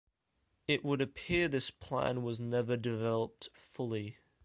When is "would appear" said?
0.83-1.47